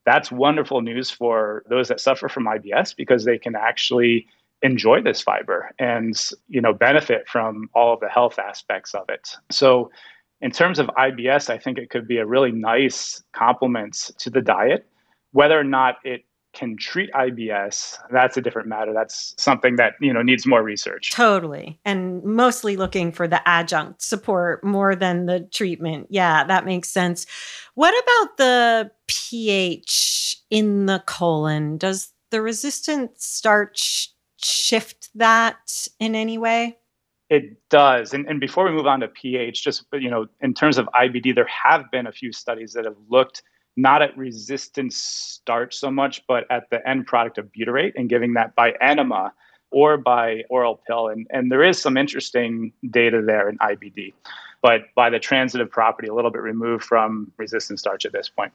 that's 0.05 0.33
wonderful 0.33 0.81
news 0.81 1.09
for 1.09 1.63
those 1.69 1.87
that 1.87 2.01
suffer 2.01 2.27
from 2.27 2.43
IBS 2.43 2.93
because 2.93 3.23
they 3.23 3.37
can 3.37 3.55
actually 3.55 4.27
enjoy 4.61 5.01
this 5.01 5.21
fiber 5.21 5.71
and 5.79 6.21
you 6.49 6.61
know 6.61 6.73
benefit 6.73 7.27
from 7.27 7.69
all 7.73 7.93
of 7.93 8.01
the 8.01 8.09
health 8.09 8.37
aspects 8.37 8.93
of 8.93 9.07
it. 9.07 9.29
So 9.49 9.91
in 10.41 10.51
terms 10.51 10.77
of 10.77 10.87
IBS, 10.87 11.49
I 11.49 11.57
think 11.57 11.77
it 11.77 11.89
could 11.89 12.05
be 12.05 12.17
a 12.17 12.25
really 12.25 12.51
nice 12.51 13.23
complement 13.31 14.11
to 14.17 14.29
the 14.29 14.41
diet. 14.41 14.85
Whether 15.31 15.57
or 15.57 15.63
not 15.63 15.95
it 16.03 16.25
can 16.53 16.75
treat 16.77 17.11
IBS, 17.13 17.97
that's 18.11 18.37
a 18.37 18.41
different 18.41 18.67
matter. 18.67 18.93
That's 18.93 19.33
something 19.37 19.77
that, 19.77 19.93
you 20.01 20.13
know, 20.13 20.21
needs 20.21 20.45
more 20.45 20.63
research. 20.63 21.11
Totally. 21.11 21.79
And 21.85 22.23
mostly 22.23 22.75
looking 22.77 23.11
for 23.11 23.27
the 23.27 23.47
adjunct 23.47 24.01
support 24.01 24.63
more 24.63 24.95
than 24.95 25.25
the 25.25 25.41
treatment. 25.51 26.07
Yeah, 26.09 26.43
that 26.43 26.65
makes 26.65 26.89
sense. 26.89 27.25
What 27.75 27.93
about 28.03 28.37
the 28.37 28.91
pH 29.07 30.37
in 30.49 30.87
the 30.87 31.03
colon? 31.05 31.77
Does 31.77 32.11
the 32.31 32.41
resistant 32.41 33.21
starch 33.21 34.13
shift 34.37 35.09
that 35.15 35.87
in 35.99 36.15
any 36.15 36.37
way? 36.37 36.77
It 37.29 37.69
does. 37.69 38.13
And, 38.13 38.27
and 38.27 38.41
before 38.41 38.65
we 38.65 38.71
move 38.71 38.87
on 38.87 38.99
to 38.99 39.07
pH, 39.07 39.63
just, 39.63 39.85
you 39.93 40.09
know, 40.09 40.27
in 40.41 40.53
terms 40.53 40.77
of 40.77 40.89
IBD, 40.93 41.33
there 41.33 41.47
have 41.47 41.89
been 41.89 42.07
a 42.07 42.11
few 42.11 42.33
studies 42.33 42.73
that 42.73 42.83
have 42.83 42.97
looked 43.07 43.41
not 43.77 44.01
at 44.01 44.17
resistant 44.17 44.93
starch 44.93 45.75
so 45.75 45.89
much, 45.89 46.21
but 46.27 46.45
at 46.49 46.69
the 46.69 46.87
end 46.87 47.07
product 47.07 47.37
of 47.37 47.49
butyrate 47.51 47.93
and 47.95 48.09
giving 48.09 48.33
that 48.33 48.55
by 48.55 48.73
enema 48.81 49.33
or 49.71 49.97
by 49.97 50.43
oral 50.49 50.81
pill. 50.87 51.07
And, 51.07 51.25
and 51.29 51.51
there 51.51 51.63
is 51.63 51.81
some 51.81 51.97
interesting 51.97 52.73
data 52.89 53.21
there 53.25 53.47
in 53.49 53.57
IBD, 53.59 54.13
but 54.61 54.81
by 54.95 55.09
the 55.09 55.19
transitive 55.19 55.71
property, 55.71 56.07
a 56.07 56.13
little 56.13 56.31
bit 56.31 56.41
removed 56.41 56.83
from 56.83 57.31
resistant 57.37 57.79
starch 57.79 58.05
at 58.05 58.11
this 58.11 58.29
point. 58.29 58.51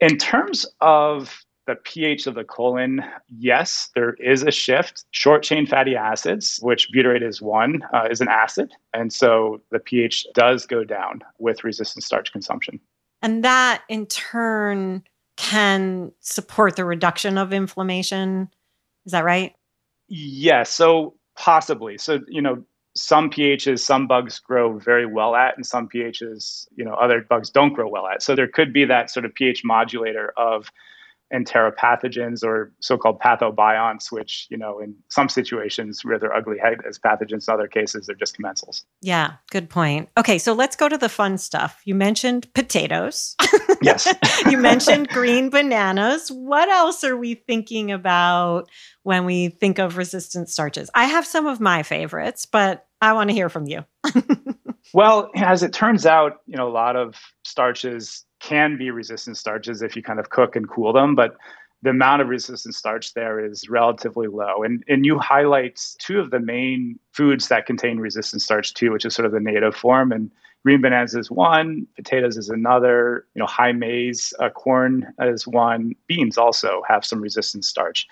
In 0.00 0.18
terms 0.18 0.66
of 0.80 1.44
the 1.66 1.76
pH 1.76 2.26
of 2.26 2.34
the 2.34 2.44
colon, 2.44 3.02
yes, 3.38 3.90
there 3.94 4.14
is 4.14 4.42
a 4.42 4.50
shift. 4.50 5.04
Short 5.12 5.42
chain 5.42 5.66
fatty 5.66 5.96
acids, 5.96 6.58
which 6.60 6.90
butyrate 6.94 7.26
is 7.26 7.40
one, 7.40 7.82
uh, 7.94 8.08
is 8.10 8.20
an 8.20 8.28
acid. 8.28 8.72
And 8.92 9.10
so 9.10 9.62
the 9.70 9.78
pH 9.78 10.26
does 10.34 10.66
go 10.66 10.84
down 10.84 11.22
with 11.38 11.64
resistant 11.64 12.04
starch 12.04 12.32
consumption. 12.32 12.80
And 13.24 13.42
that 13.42 13.82
in 13.88 14.04
turn 14.04 15.02
can 15.38 16.12
support 16.20 16.76
the 16.76 16.84
reduction 16.84 17.38
of 17.38 17.54
inflammation. 17.54 18.50
Is 19.06 19.12
that 19.12 19.24
right? 19.24 19.54
Yes. 20.08 20.68
So 20.68 21.14
possibly. 21.34 21.96
So, 21.96 22.20
you 22.28 22.42
know, 22.42 22.62
some 22.94 23.30
pHs, 23.30 23.80
some 23.80 24.06
bugs 24.06 24.38
grow 24.38 24.78
very 24.78 25.06
well 25.06 25.34
at, 25.34 25.56
and 25.56 25.64
some 25.64 25.88
pHs, 25.88 26.66
you 26.76 26.84
know, 26.84 26.92
other 26.92 27.22
bugs 27.22 27.48
don't 27.48 27.72
grow 27.72 27.88
well 27.88 28.06
at. 28.06 28.22
So 28.22 28.36
there 28.36 28.46
could 28.46 28.74
be 28.74 28.84
that 28.84 29.10
sort 29.10 29.24
of 29.24 29.34
pH 29.34 29.64
modulator 29.64 30.34
of 30.36 30.70
enteropathogens 31.34 32.44
or 32.44 32.72
so-called 32.80 33.18
pathobionts, 33.18 34.12
which, 34.12 34.46
you 34.50 34.56
know, 34.56 34.78
in 34.78 34.94
some 35.10 35.28
situations 35.28 36.04
where 36.04 36.18
they're 36.18 36.34
ugly 36.34 36.58
head 36.58 36.78
as 36.88 36.98
pathogens, 36.98 37.48
in 37.48 37.54
other 37.54 37.66
cases 37.66 38.06
they're 38.06 38.16
just 38.16 38.38
commensals. 38.38 38.84
Yeah, 39.00 39.34
good 39.50 39.68
point. 39.68 40.08
Okay, 40.16 40.38
so 40.38 40.52
let's 40.52 40.76
go 40.76 40.88
to 40.88 40.96
the 40.96 41.08
fun 41.08 41.38
stuff. 41.38 41.80
You 41.84 41.94
mentioned 41.94 42.52
potatoes. 42.54 43.36
Yes. 43.82 44.08
you 44.50 44.56
mentioned 44.56 45.08
green 45.08 45.50
bananas. 45.50 46.30
What 46.30 46.70
else 46.70 47.04
are 47.04 47.18
we 47.18 47.34
thinking 47.34 47.92
about 47.92 48.70
when 49.02 49.26
we 49.26 49.48
think 49.48 49.78
of 49.78 49.98
resistant 49.98 50.48
starches? 50.48 50.88
I 50.94 51.04
have 51.04 51.26
some 51.26 51.46
of 51.46 51.60
my 51.60 51.82
favorites, 51.82 52.46
but 52.46 52.86
I 53.02 53.12
want 53.12 53.28
to 53.28 53.34
hear 53.34 53.50
from 53.50 53.66
you. 53.66 53.84
well, 54.94 55.30
as 55.36 55.62
it 55.62 55.74
turns 55.74 56.06
out, 56.06 56.40
you 56.46 56.56
know, 56.56 56.66
a 56.66 56.72
lot 56.72 56.96
of 56.96 57.16
starches 57.44 58.24
can 58.48 58.76
be 58.76 58.90
resistant 58.90 59.36
starches 59.38 59.80
if 59.80 59.96
you 59.96 60.02
kind 60.02 60.20
of 60.20 60.28
cook 60.28 60.54
and 60.54 60.68
cool 60.68 60.92
them, 60.92 61.14
but 61.14 61.36
the 61.82 61.90
amount 61.90 62.22
of 62.22 62.28
resistant 62.28 62.74
starch 62.74 63.14
there 63.14 63.44
is 63.44 63.68
relatively 63.68 64.26
low. 64.26 64.62
And, 64.62 64.84
and 64.88 65.04
you 65.04 65.18
highlight 65.18 65.80
two 65.98 66.20
of 66.20 66.30
the 66.30 66.40
main 66.40 66.98
foods 67.12 67.48
that 67.48 67.66
contain 67.66 67.98
resistant 67.98 68.42
starch 68.42 68.74
too, 68.74 68.90
which 68.90 69.04
is 69.04 69.14
sort 69.14 69.26
of 69.26 69.32
the 69.32 69.40
native 69.40 69.74
form. 69.74 70.12
And 70.12 70.30
green 70.62 70.80
bananas 70.80 71.14
is 71.14 71.30
one, 71.30 71.86
potatoes 71.96 72.36
is 72.36 72.48
another, 72.48 73.26
you 73.34 73.40
know, 73.40 73.46
high 73.46 73.72
maize, 73.72 74.32
uh, 74.40 74.50
corn 74.50 75.06
is 75.20 75.46
one, 75.46 75.94
beans 76.06 76.38
also 76.38 76.82
have 76.88 77.04
some 77.04 77.20
resistant 77.20 77.64
starch 77.64 78.06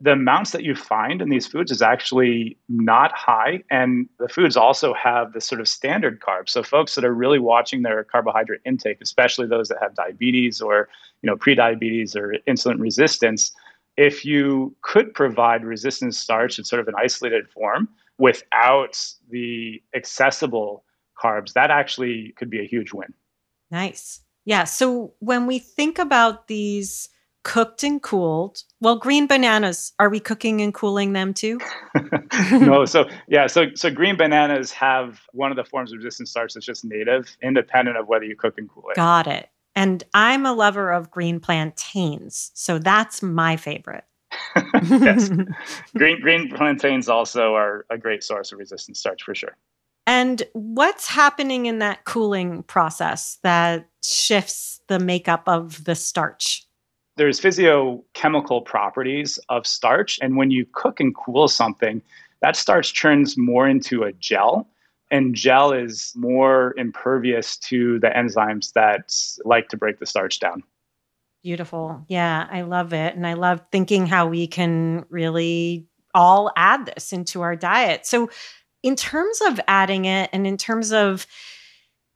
the 0.00 0.12
amounts 0.12 0.52
that 0.52 0.62
you 0.62 0.74
find 0.74 1.20
in 1.20 1.28
these 1.28 1.46
foods 1.46 1.72
is 1.72 1.82
actually 1.82 2.56
not 2.68 3.12
high. 3.12 3.62
And 3.70 4.08
the 4.18 4.28
foods 4.28 4.56
also 4.56 4.94
have 4.94 5.32
the 5.32 5.40
sort 5.40 5.60
of 5.60 5.68
standard 5.68 6.20
carbs. 6.20 6.50
So 6.50 6.62
folks 6.62 6.94
that 6.94 7.04
are 7.04 7.14
really 7.14 7.40
watching 7.40 7.82
their 7.82 8.04
carbohydrate 8.04 8.60
intake, 8.64 8.98
especially 9.00 9.48
those 9.48 9.68
that 9.68 9.78
have 9.80 9.94
diabetes 9.94 10.60
or 10.60 10.88
you 11.22 11.26
know 11.26 11.36
prediabetes 11.36 12.14
or 12.14 12.36
insulin 12.46 12.78
resistance, 12.80 13.52
if 13.96 14.24
you 14.24 14.74
could 14.82 15.12
provide 15.14 15.64
resistant 15.64 16.14
starch 16.14 16.58
in 16.58 16.64
sort 16.64 16.80
of 16.80 16.86
an 16.86 16.94
isolated 16.96 17.48
form 17.48 17.88
without 18.18 19.04
the 19.30 19.82
accessible 19.94 20.84
carbs, 21.20 21.52
that 21.54 21.72
actually 21.72 22.32
could 22.36 22.50
be 22.50 22.60
a 22.60 22.64
huge 22.64 22.92
win. 22.92 23.12
Nice. 23.70 24.20
Yeah. 24.44 24.64
So 24.64 25.14
when 25.18 25.46
we 25.46 25.58
think 25.58 25.98
about 25.98 26.46
these 26.46 27.08
cooked 27.44 27.82
and 27.82 28.02
cooled. 28.02 28.62
Well, 28.80 28.96
green 28.96 29.26
bananas, 29.26 29.92
are 29.98 30.08
we 30.08 30.20
cooking 30.20 30.60
and 30.60 30.74
cooling 30.74 31.12
them 31.12 31.34
too? 31.34 31.60
no, 32.52 32.84
so 32.84 33.08
yeah, 33.28 33.46
so 33.46 33.66
so 33.74 33.90
green 33.90 34.16
bananas 34.16 34.72
have 34.72 35.22
one 35.32 35.50
of 35.50 35.56
the 35.56 35.64
forms 35.64 35.92
of 35.92 35.96
resistant 35.98 36.28
starch 36.28 36.54
that's 36.54 36.66
just 36.66 36.84
native, 36.84 37.36
independent 37.42 37.96
of 37.96 38.08
whether 38.08 38.24
you 38.24 38.36
cook 38.36 38.58
and 38.58 38.68
cool 38.68 38.90
it. 38.90 38.96
Got 38.96 39.26
it. 39.26 39.48
And 39.74 40.02
I'm 40.14 40.44
a 40.44 40.52
lover 40.52 40.90
of 40.90 41.10
green 41.10 41.40
plantains, 41.40 42.50
so 42.54 42.78
that's 42.78 43.22
my 43.22 43.56
favorite. 43.56 44.04
yes. 44.90 45.30
Green 45.96 46.20
green 46.20 46.50
plantains 46.50 47.08
also 47.08 47.54
are 47.54 47.86
a 47.90 47.96
great 47.96 48.22
source 48.22 48.52
of 48.52 48.58
resistant 48.58 48.96
starch 48.96 49.22
for 49.22 49.34
sure. 49.34 49.56
And 50.06 50.42
what's 50.52 51.06
happening 51.06 51.66
in 51.66 51.80
that 51.80 52.04
cooling 52.04 52.62
process 52.62 53.38
that 53.42 53.88
shifts 54.02 54.80
the 54.88 54.98
makeup 54.98 55.42
of 55.46 55.84
the 55.84 55.94
starch? 55.94 56.66
There's 57.18 57.40
physiochemical 57.40 58.64
properties 58.64 59.38
of 59.48 59.66
starch. 59.66 60.18
And 60.22 60.36
when 60.36 60.50
you 60.50 60.66
cook 60.72 61.00
and 61.00 61.14
cool 61.14 61.48
something, 61.48 62.00
that 62.40 62.56
starch 62.56 62.98
turns 62.98 63.36
more 63.36 63.68
into 63.68 64.04
a 64.04 64.12
gel. 64.12 64.68
And 65.10 65.34
gel 65.34 65.72
is 65.72 66.12
more 66.16 66.74
impervious 66.76 67.56
to 67.58 67.98
the 67.98 68.08
enzymes 68.08 68.72
that 68.74 69.12
like 69.44 69.68
to 69.70 69.76
break 69.76 69.98
the 69.98 70.06
starch 70.06 70.38
down. 70.38 70.62
Beautiful. 71.42 72.04
Yeah, 72.08 72.46
I 72.50 72.62
love 72.62 72.92
it. 72.92 73.14
And 73.14 73.26
I 73.26 73.34
love 73.34 73.62
thinking 73.72 74.06
how 74.06 74.26
we 74.26 74.46
can 74.46 75.04
really 75.08 75.86
all 76.14 76.52
add 76.56 76.86
this 76.86 77.12
into 77.12 77.42
our 77.42 77.56
diet. 77.56 78.06
So, 78.06 78.30
in 78.82 78.96
terms 78.96 79.40
of 79.46 79.60
adding 79.66 80.04
it 80.04 80.30
and 80.32 80.46
in 80.46 80.56
terms 80.56 80.92
of 80.92 81.26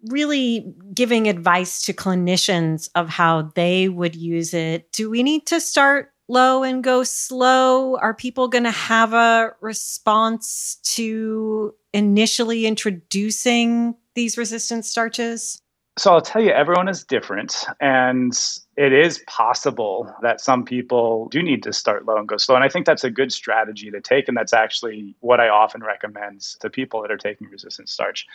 really 0.08 0.72
giving 0.94 1.28
advice 1.28 1.82
to 1.84 1.92
clinicians 1.92 2.88
of 2.94 3.08
how 3.08 3.52
they 3.54 3.88
would 3.88 4.16
use 4.16 4.54
it. 4.54 4.90
Do 4.92 5.08
we 5.10 5.22
need 5.22 5.46
to 5.46 5.60
start 5.60 6.12
low 6.28 6.62
and 6.62 6.82
go 6.82 7.04
slow? 7.04 7.96
Are 7.98 8.14
people 8.14 8.48
going 8.48 8.64
to 8.64 8.70
have 8.70 9.12
a 9.12 9.52
response 9.60 10.76
to 10.82 11.74
initially 11.92 12.66
introducing 12.66 13.94
these 14.14 14.36
resistant 14.36 14.84
starches? 14.84 15.60
So 15.98 16.14
I'll 16.14 16.22
tell 16.22 16.42
you, 16.42 16.50
everyone 16.50 16.88
is 16.88 17.04
different. 17.04 17.66
And 17.80 18.32
it 18.76 18.94
is 18.94 19.22
possible 19.26 20.10
that 20.22 20.40
some 20.40 20.64
people 20.64 21.28
do 21.30 21.42
need 21.42 21.62
to 21.64 21.72
start 21.72 22.06
low 22.06 22.16
and 22.16 22.26
go 22.26 22.38
slow. 22.38 22.54
And 22.54 22.64
I 22.64 22.68
think 22.68 22.86
that's 22.86 23.04
a 23.04 23.10
good 23.10 23.30
strategy 23.30 23.90
to 23.90 24.00
take. 24.00 24.26
And 24.26 24.36
that's 24.36 24.54
actually 24.54 25.14
what 25.20 25.38
I 25.38 25.50
often 25.50 25.82
recommend 25.82 26.40
to 26.60 26.70
people 26.70 27.02
that 27.02 27.10
are 27.10 27.18
taking 27.18 27.48
resistant 27.48 27.90
starch. 27.90 28.26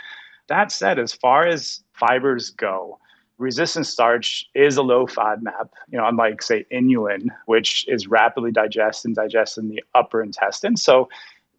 That 0.48 0.72
said, 0.72 1.00
as 1.00 1.14
far 1.14 1.46
as 1.46 1.84
fibers 1.94 2.50
go, 2.52 3.00
resistant 3.38 3.86
starch 3.86 4.46
is 4.56 4.78
a 4.78 4.82
low 4.82 5.06
FODMAP, 5.06 5.70
you 5.90 5.98
know, 5.98 6.08
unlike 6.08 6.42
say 6.42 6.66
inulin, 6.72 7.28
which 7.46 7.86
is 7.88 8.08
rapidly 8.08 8.52
digested 8.52 9.10
and 9.10 9.16
digested 9.16 9.66
in 9.66 9.70
the 9.70 9.84
upper 9.94 10.24
intestine. 10.24 10.78
So 10.78 11.10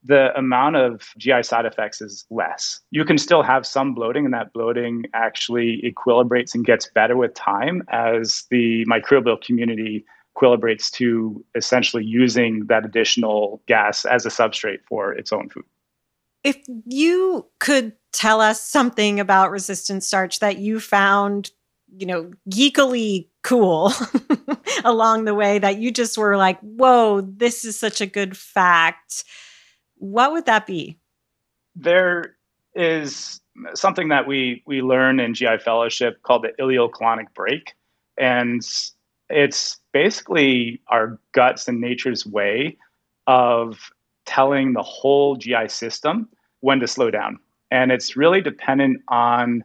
the 0.04 0.36
amount 0.36 0.76
of 0.76 1.12
GI 1.18 1.42
side 1.42 1.66
effects 1.66 2.00
is 2.00 2.24
less. 2.30 2.80
You 2.90 3.04
can 3.04 3.18
still 3.18 3.42
have 3.42 3.66
some 3.66 3.94
bloating, 3.94 4.24
and 4.24 4.34
that 4.34 4.52
bloating 4.52 5.04
actually 5.12 5.82
equilibrates 5.82 6.54
and 6.54 6.64
gets 6.64 6.88
better 6.88 7.16
with 7.16 7.34
time 7.34 7.82
as 7.88 8.44
the 8.50 8.84
microbial 8.86 9.40
community 9.40 10.04
equilibrates 10.36 10.90
to 10.92 11.44
essentially 11.54 12.04
using 12.04 12.66
that 12.66 12.84
additional 12.84 13.60
gas 13.66 14.04
as 14.04 14.24
a 14.24 14.28
substrate 14.28 14.78
for 14.88 15.12
its 15.12 15.32
own 15.32 15.48
food. 15.48 15.64
If 16.44 16.56
you 16.86 17.46
could 17.58 17.92
tell 18.12 18.40
us 18.40 18.60
something 18.60 19.20
about 19.20 19.50
resistant 19.50 20.02
starch 20.02 20.40
that 20.40 20.58
you 20.58 20.80
found, 20.80 21.50
you 21.96 22.06
know, 22.06 22.32
geekily 22.50 23.28
cool 23.42 23.92
along 24.84 25.24
the 25.24 25.34
way 25.34 25.58
that 25.58 25.78
you 25.78 25.90
just 25.90 26.18
were 26.18 26.36
like, 26.36 26.58
whoa, 26.60 27.20
this 27.20 27.64
is 27.64 27.78
such 27.78 28.00
a 28.00 28.06
good 28.06 28.36
fact, 28.36 29.24
what 29.96 30.32
would 30.32 30.46
that 30.46 30.66
be? 30.66 30.98
There 31.74 32.36
is 32.74 33.40
something 33.74 34.08
that 34.08 34.26
we 34.26 34.62
we 34.66 34.82
learn 34.82 35.20
in 35.20 35.34
GI 35.34 35.58
fellowship 35.58 36.22
called 36.22 36.44
the 36.44 36.62
ileocolonic 36.62 37.26
brake. 37.34 37.74
And 38.16 38.62
it's 39.28 39.78
basically 39.92 40.80
our 40.88 41.18
guts 41.32 41.68
and 41.68 41.80
nature's 41.80 42.24
way 42.24 42.76
of 43.26 43.78
telling 44.26 44.72
the 44.72 44.82
whole 44.82 45.36
GI 45.36 45.68
system 45.68 46.28
when 46.60 46.80
to 46.80 46.86
slow 46.86 47.10
down. 47.10 47.38
And 47.70 47.92
it's 47.92 48.16
really 48.16 48.40
dependent 48.40 49.02
on 49.08 49.64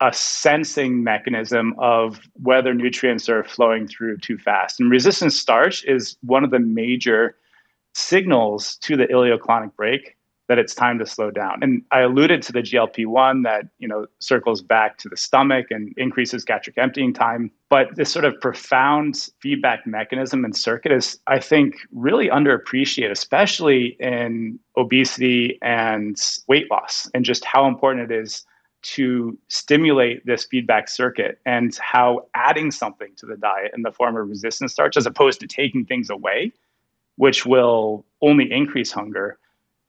a 0.00 0.12
sensing 0.12 1.02
mechanism 1.02 1.74
of 1.78 2.20
whether 2.34 2.72
nutrients 2.72 3.28
are 3.28 3.42
flowing 3.42 3.88
through 3.88 4.18
too 4.18 4.38
fast. 4.38 4.78
And 4.80 4.90
resistant 4.90 5.32
starch 5.32 5.84
is 5.84 6.16
one 6.22 6.44
of 6.44 6.50
the 6.50 6.60
major 6.60 7.36
signals 7.94 8.76
to 8.76 8.96
the 8.96 9.06
ileocolonic 9.06 9.74
brake 9.74 10.16
that 10.48 10.58
it's 10.58 10.74
time 10.74 10.98
to 10.98 11.06
slow 11.06 11.30
down. 11.30 11.58
And 11.62 11.82
I 11.90 12.00
alluded 12.00 12.42
to 12.42 12.52
the 12.52 12.60
GLP-1 12.60 13.44
that, 13.44 13.66
you 13.78 13.86
know, 13.86 14.06
circles 14.18 14.62
back 14.62 14.96
to 14.98 15.08
the 15.08 15.16
stomach 15.16 15.66
and 15.70 15.92
increases 15.98 16.44
gastric 16.44 16.78
emptying 16.78 17.12
time, 17.12 17.50
but 17.68 17.94
this 17.96 18.10
sort 18.10 18.24
of 18.24 18.40
profound 18.40 19.28
feedback 19.40 19.86
mechanism 19.86 20.44
and 20.44 20.56
circuit 20.56 20.90
is 20.90 21.18
I 21.26 21.38
think 21.38 21.76
really 21.92 22.28
underappreciated, 22.28 23.10
especially 23.10 23.96
in 24.00 24.58
obesity 24.76 25.58
and 25.60 26.18
weight 26.48 26.70
loss 26.70 27.08
and 27.12 27.24
just 27.24 27.44
how 27.44 27.68
important 27.68 28.10
it 28.10 28.14
is 28.14 28.44
to 28.80 29.36
stimulate 29.48 30.24
this 30.24 30.44
feedback 30.44 30.88
circuit 30.88 31.40
and 31.44 31.76
how 31.76 32.26
adding 32.34 32.70
something 32.70 33.10
to 33.16 33.26
the 33.26 33.36
diet 33.36 33.72
in 33.76 33.82
the 33.82 33.92
form 33.92 34.16
of 34.16 34.28
resistant 34.28 34.70
starch 34.70 34.96
as 34.96 35.04
opposed 35.04 35.40
to 35.40 35.46
taking 35.46 35.84
things 35.84 36.08
away 36.08 36.52
which 37.16 37.44
will 37.44 38.06
only 38.22 38.50
increase 38.50 38.92
hunger 38.92 39.36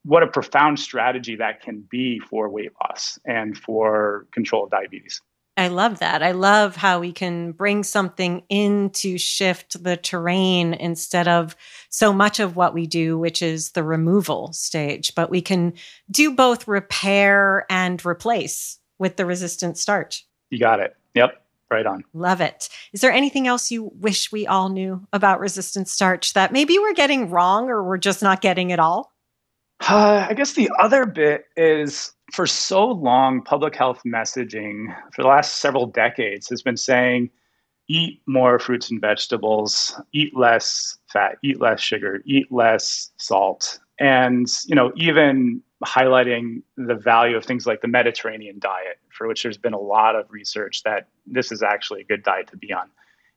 what 0.03 0.23
a 0.23 0.27
profound 0.27 0.79
strategy 0.79 1.35
that 1.35 1.61
can 1.61 1.83
be 1.89 2.19
for 2.19 2.49
weight 2.49 2.71
loss 2.81 3.19
and 3.25 3.57
for 3.57 4.27
control 4.31 4.63
of 4.63 4.71
diabetes. 4.71 5.21
I 5.59 5.67
love 5.67 5.99
that. 5.99 6.23
I 6.23 6.31
love 6.31 6.77
how 6.77 7.01
we 7.01 7.11
can 7.11 7.51
bring 7.51 7.83
something 7.83 8.43
in 8.47 8.91
to 8.91 9.17
shift 9.17 9.83
the 9.83 9.97
terrain 9.97 10.73
instead 10.73 11.27
of 11.27 11.53
so 11.89 12.13
much 12.13 12.39
of 12.39 12.55
what 12.55 12.73
we 12.73 12.87
do, 12.87 13.17
which 13.17 13.41
is 13.41 13.71
the 13.71 13.83
removal 13.83 14.53
stage. 14.53 15.13
But 15.15 15.29
we 15.29 15.41
can 15.41 15.73
do 16.09 16.33
both 16.33 16.65
repair 16.65 17.65
and 17.69 18.03
replace 18.05 18.79
with 18.99 19.17
the 19.17 19.25
resistant 19.25 19.77
starch. 19.77 20.25
You 20.49 20.59
got 20.59 20.79
it. 20.79 20.95
Yep. 21.15 21.41
Right 21.69 21.85
on. 21.85 22.05
Love 22.13 22.39
it. 22.39 22.69
Is 22.93 23.01
there 23.01 23.11
anything 23.11 23.45
else 23.45 23.69
you 23.69 23.91
wish 23.95 24.31
we 24.31 24.47
all 24.47 24.69
knew 24.69 25.05
about 25.11 25.41
resistant 25.41 25.89
starch 25.89 26.33
that 26.33 26.53
maybe 26.53 26.79
we're 26.79 26.93
getting 26.93 27.29
wrong 27.29 27.69
or 27.69 27.83
we're 27.83 27.97
just 27.97 28.23
not 28.23 28.41
getting 28.41 28.71
at 28.71 28.79
all? 28.79 29.11
Uh, 29.81 30.27
I 30.29 30.33
guess 30.33 30.53
the 30.53 30.69
other 30.79 31.05
bit 31.05 31.45
is 31.55 32.11
for 32.33 32.45
so 32.45 32.85
long, 32.85 33.41
public 33.41 33.75
health 33.75 34.01
messaging 34.05 34.95
for 35.13 35.23
the 35.23 35.27
last 35.27 35.57
several 35.57 35.85
decades 35.85 36.49
has 36.49 36.61
been 36.61 36.77
saying 36.77 37.29
eat 37.87 38.21
more 38.27 38.59
fruits 38.59 38.91
and 38.91 39.01
vegetables, 39.01 39.99
eat 40.13 40.37
less 40.37 40.97
fat, 41.11 41.37
eat 41.43 41.59
less 41.59 41.81
sugar, 41.81 42.21
eat 42.25 42.51
less 42.51 43.11
salt. 43.17 43.79
And, 43.99 44.47
you 44.67 44.75
know, 44.75 44.91
even 44.95 45.61
highlighting 45.83 46.61
the 46.77 46.95
value 46.95 47.35
of 47.35 47.45
things 47.45 47.65
like 47.65 47.81
the 47.81 47.87
Mediterranean 47.87 48.59
diet, 48.59 48.99
for 49.09 49.27
which 49.27 49.43
there's 49.43 49.57
been 49.57 49.73
a 49.73 49.79
lot 49.79 50.15
of 50.15 50.29
research 50.29 50.83
that 50.83 51.07
this 51.25 51.51
is 51.51 51.63
actually 51.63 52.01
a 52.01 52.05
good 52.05 52.21
diet 52.21 52.47
to 52.47 52.57
be 52.57 52.71
on. 52.71 52.89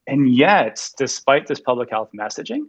And 0.06 0.34
yet, 0.34 0.90
despite 0.98 1.46
this 1.46 1.60
public 1.60 1.88
health 1.88 2.10
messaging, 2.14 2.66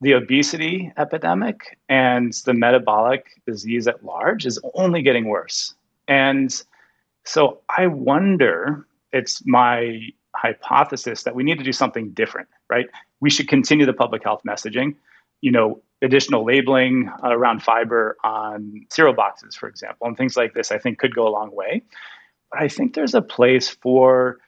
the 0.00 0.12
obesity 0.12 0.92
epidemic 0.96 1.78
and 1.88 2.32
the 2.44 2.54
metabolic 2.54 3.26
disease 3.46 3.88
at 3.88 4.04
large 4.04 4.46
is 4.46 4.60
only 4.74 5.02
getting 5.02 5.26
worse. 5.26 5.74
And 6.06 6.62
so 7.24 7.60
I 7.76 7.88
wonder, 7.88 8.86
it's 9.12 9.44
my 9.44 10.00
hypothesis 10.34 11.24
that 11.24 11.34
we 11.34 11.42
need 11.42 11.58
to 11.58 11.64
do 11.64 11.72
something 11.72 12.10
different, 12.10 12.48
right? 12.70 12.86
We 13.20 13.30
should 13.30 13.48
continue 13.48 13.86
the 13.86 13.92
public 13.92 14.22
health 14.22 14.42
messaging. 14.46 14.94
You 15.40 15.52
know, 15.52 15.82
additional 16.02 16.44
labeling 16.44 17.10
around 17.22 17.62
fiber 17.62 18.16
on 18.24 18.86
cereal 18.90 19.14
boxes, 19.14 19.56
for 19.56 19.68
example, 19.68 20.06
and 20.06 20.16
things 20.16 20.36
like 20.36 20.54
this, 20.54 20.70
I 20.70 20.78
think 20.78 20.98
could 20.98 21.14
go 21.14 21.26
a 21.26 21.30
long 21.30 21.54
way. 21.54 21.82
But 22.50 22.62
I 22.62 22.68
think 22.68 22.94
there's 22.94 23.14
a 23.14 23.22
place 23.22 23.68
for 23.68 24.38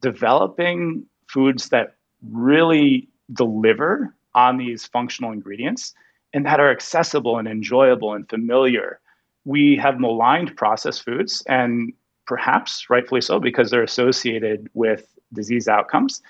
developing 0.00 1.06
foods 1.28 1.68
that 1.70 1.94
really 2.30 3.08
deliver 3.32 4.14
on 4.34 4.58
these 4.58 4.86
functional 4.86 5.32
ingredients 5.32 5.94
and 6.34 6.44
that 6.44 6.60
are 6.60 6.70
accessible 6.70 7.38
and 7.38 7.48
enjoyable 7.48 8.12
and 8.12 8.28
familiar. 8.28 9.00
We 9.44 9.76
have 9.76 10.00
maligned 10.00 10.56
processed 10.56 11.04
foods, 11.04 11.42
and 11.48 11.92
perhaps 12.26 12.90
rightfully 12.90 13.20
so 13.20 13.38
because 13.38 13.70
they're 13.70 13.82
associated 13.82 14.68
with 14.74 15.06
disease 15.32 15.68
outcomes. 15.68 16.22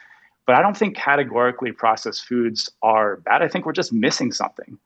But 0.46 0.56
I 0.56 0.62
don't 0.62 0.76
think 0.76 0.94
categorically 0.94 1.72
processed 1.72 2.26
foods 2.26 2.70
are 2.82 3.16
bad. 3.18 3.42
I 3.42 3.48
think 3.48 3.64
we're 3.64 3.72
just 3.72 3.92
missing 3.92 4.30
something. 4.30 4.78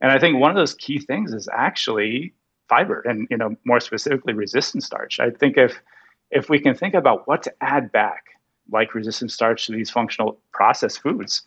And 0.00 0.10
I 0.10 0.18
think 0.18 0.38
one 0.38 0.50
of 0.50 0.56
those 0.56 0.74
key 0.74 0.98
things 0.98 1.32
is 1.32 1.48
actually 1.52 2.34
fiber 2.68 3.02
and 3.02 3.28
you 3.30 3.36
know 3.36 3.54
more 3.64 3.78
specifically 3.78 4.32
resistant 4.32 4.82
starch. 4.82 5.20
I 5.20 5.30
think 5.30 5.56
if 5.56 5.80
if 6.30 6.48
we 6.48 6.58
can 6.58 6.74
think 6.74 6.94
about 6.94 7.28
what 7.28 7.42
to 7.44 7.54
add 7.60 7.92
back 7.92 8.24
like 8.72 8.94
resistant 8.94 9.30
starch 9.30 9.66
to 9.66 9.72
these 9.72 9.90
functional 9.90 10.40
processed 10.52 11.02
foods, 11.02 11.42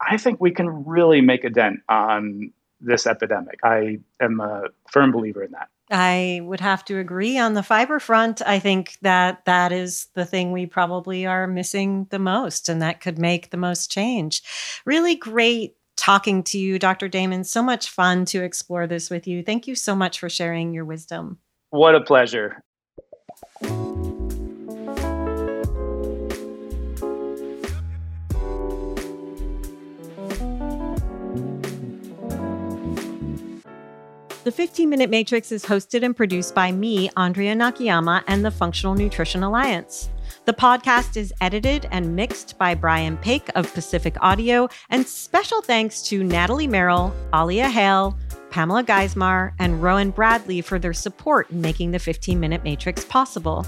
I 0.00 0.16
think 0.16 0.40
we 0.40 0.50
can 0.50 0.84
really 0.84 1.20
make 1.20 1.44
a 1.44 1.50
dent 1.50 1.80
on 1.88 2.52
this 2.80 3.06
epidemic. 3.06 3.58
I 3.64 3.98
am 4.20 4.40
a 4.40 4.64
firm 4.90 5.12
believer 5.12 5.42
in 5.42 5.52
that. 5.52 5.68
I 5.90 6.40
would 6.42 6.60
have 6.60 6.84
to 6.86 6.98
agree 6.98 7.38
on 7.38 7.54
the 7.54 7.62
fiber 7.62 8.00
front. 8.00 8.42
I 8.44 8.58
think 8.58 8.98
that 9.02 9.44
that 9.44 9.70
is 9.70 10.08
the 10.14 10.24
thing 10.24 10.50
we 10.50 10.66
probably 10.66 11.26
are 11.26 11.46
missing 11.46 12.08
the 12.10 12.18
most, 12.18 12.68
and 12.68 12.82
that 12.82 13.00
could 13.00 13.18
make 13.18 13.50
the 13.50 13.56
most 13.56 13.90
change. 13.90 14.42
Really 14.84 15.14
great 15.14 15.76
talking 15.96 16.42
to 16.44 16.58
you, 16.58 16.78
Dr. 16.78 17.08
Damon. 17.08 17.44
So 17.44 17.62
much 17.62 17.88
fun 17.88 18.24
to 18.26 18.42
explore 18.42 18.86
this 18.86 19.10
with 19.10 19.26
you. 19.26 19.42
Thank 19.42 19.66
you 19.66 19.74
so 19.74 19.94
much 19.94 20.18
for 20.18 20.28
sharing 20.28 20.74
your 20.74 20.84
wisdom. 20.84 21.38
What 21.70 21.94
a 21.94 22.00
pleasure. 22.00 22.62
The 34.46 34.52
15 34.52 34.88
Minute 34.88 35.10
Matrix 35.10 35.50
is 35.50 35.64
hosted 35.64 36.04
and 36.04 36.16
produced 36.16 36.54
by 36.54 36.70
me, 36.70 37.10
Andrea 37.16 37.52
Nakayama, 37.56 38.22
and 38.28 38.44
the 38.44 38.50
Functional 38.52 38.94
Nutrition 38.94 39.42
Alliance. 39.42 40.08
The 40.44 40.52
podcast 40.52 41.16
is 41.16 41.34
edited 41.40 41.88
and 41.90 42.14
mixed 42.14 42.56
by 42.56 42.76
Brian 42.76 43.16
Paik 43.16 43.50
of 43.56 43.74
Pacific 43.74 44.14
Audio, 44.20 44.68
and 44.88 45.04
special 45.04 45.62
thanks 45.62 46.00
to 46.02 46.22
Natalie 46.22 46.68
Merrill, 46.68 47.12
Alia 47.34 47.68
Hale, 47.68 48.16
Pamela 48.50 48.84
Geismar, 48.84 49.52
and 49.58 49.82
Rowan 49.82 50.12
Bradley 50.12 50.60
for 50.60 50.78
their 50.78 50.94
support 50.94 51.50
in 51.50 51.60
making 51.60 51.90
the 51.90 51.98
15 51.98 52.38
Minute 52.38 52.62
Matrix 52.62 53.04
possible. 53.04 53.66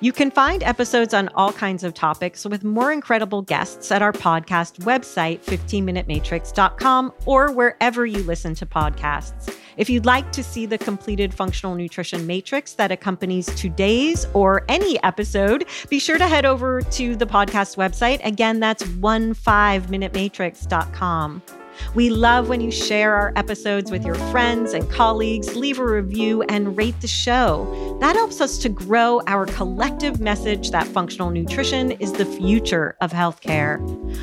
You 0.00 0.12
can 0.12 0.30
find 0.30 0.62
episodes 0.62 1.12
on 1.12 1.28
all 1.34 1.52
kinds 1.52 1.82
of 1.82 1.92
topics 1.92 2.44
with 2.44 2.62
more 2.62 2.92
incredible 2.92 3.42
guests 3.42 3.90
at 3.90 4.00
our 4.00 4.12
podcast 4.12 4.78
website, 4.84 5.44
15minutematrix.com, 5.44 7.14
or 7.26 7.50
wherever 7.52 8.06
you 8.06 8.22
listen 8.22 8.54
to 8.54 8.66
podcasts. 8.66 9.56
If 9.76 9.90
you'd 9.90 10.06
like 10.06 10.32
to 10.32 10.42
see 10.42 10.66
the 10.66 10.78
completed 10.78 11.32
functional 11.32 11.74
nutrition 11.74 12.26
matrix 12.26 12.72
that 12.74 12.92
accompanies 12.92 13.46
today's 13.54 14.26
or 14.34 14.64
any 14.68 15.02
episode, 15.02 15.64
be 15.88 15.98
sure 15.98 16.18
to 16.18 16.26
head 16.26 16.44
over 16.44 16.82
to 16.82 17.16
the 17.16 17.24
podcast 17.26 17.76
website. 17.76 18.22
Again, 18.24 18.60
that's 18.60 18.82
15minutematrix.com. 18.82 21.42
We 21.94 22.10
love 22.10 22.48
when 22.48 22.60
you 22.60 22.70
share 22.70 23.14
our 23.14 23.32
episodes 23.36 23.90
with 23.90 24.04
your 24.04 24.14
friends 24.14 24.72
and 24.72 24.88
colleagues, 24.90 25.56
leave 25.56 25.78
a 25.78 25.84
review, 25.84 26.42
and 26.42 26.76
rate 26.76 27.00
the 27.00 27.08
show. 27.08 27.98
That 28.00 28.16
helps 28.16 28.40
us 28.40 28.58
to 28.58 28.68
grow 28.68 29.20
our 29.26 29.46
collective 29.46 30.20
message 30.20 30.70
that 30.70 30.86
functional 30.86 31.30
nutrition 31.30 31.92
is 31.92 32.12
the 32.12 32.24
future 32.24 32.96
of 33.00 33.12
healthcare. 33.12 33.80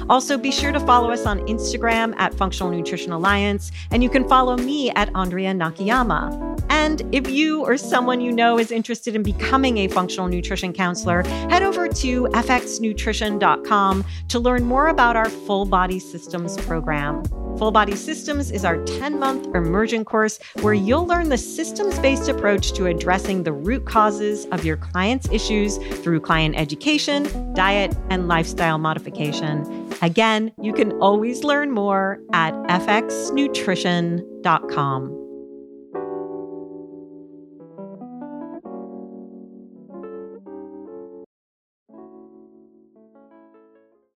Also, 0.10 0.38
be 0.38 0.52
sure 0.52 0.72
to 0.72 0.80
follow 0.80 1.12
us 1.12 1.26
on 1.26 1.40
Instagram 1.48 2.14
at 2.18 2.34
Functional 2.34 2.72
Nutrition 2.72 3.12
Alliance, 3.12 3.72
and 3.92 4.04
you 4.04 4.10
can 4.10 4.28
follow 4.28 4.58
me 4.58 4.90
at 4.92 5.10
Andrea 5.16 5.54
Nakayama. 5.54 6.48
And 6.70 7.04
if 7.14 7.30
you 7.30 7.64
or 7.64 7.78
someone 7.78 8.22
you 8.22 8.32
know 8.32 8.58
is 8.58 8.72
interested 8.72 9.16
in 9.16 9.24
becoming 9.24 9.80
a 9.80 9.88
functional 9.88 10.28
nutrition 10.28 10.74
counselor, 10.74 11.24
head 11.50 11.64
over 11.64 11.88
to 11.88 12.24
fxnutrition.com 12.26 14.06
to 14.28 14.40
learn 14.40 14.64
more 14.64 14.88
about 14.88 15.16
our 15.16 15.30
full 15.30 15.66
body 15.66 16.00
systems 16.00 16.58
program. 16.58 17.24
Full 17.58 17.72
Body 17.72 17.96
Systems 17.96 18.52
is 18.52 18.64
our 18.64 18.78
10 18.86 19.18
month 19.20 19.48
immersion 19.56 20.06
course 20.06 20.38
where 20.62 20.76
you'll 20.76 21.08
learn 21.08 21.30
the 21.30 21.38
systems 21.38 21.98
based 22.00 22.30
approach 22.30 22.72
to 22.74 22.86
addressing 22.86 23.42
the 23.44 23.52
root 23.52 23.86
causes 23.86 24.46
of 24.52 24.64
your 24.64 24.78
client's 24.78 25.28
issues 25.32 25.78
through 26.04 26.22
client 26.22 26.56
education, 26.56 27.54
diet, 27.56 27.98
and 28.10 28.28
lifestyle 28.28 28.78
modification. 28.78 29.92
Again, 30.04 30.52
you 30.62 30.74
can 30.74 30.92
always 31.00 31.44
learn 31.44 31.72
more 31.72 32.20
at 32.32 32.54
fxnutrition.com. 32.54 35.27